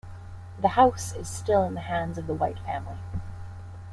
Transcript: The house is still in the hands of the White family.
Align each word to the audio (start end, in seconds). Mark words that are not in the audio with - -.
The 0.59 0.69
house 0.69 1.13
is 1.13 1.29
still 1.29 1.63
in 1.63 1.75
the 1.75 1.81
hands 1.81 2.17
of 2.17 2.25
the 2.25 2.33
White 2.33 2.57
family. 2.57 2.97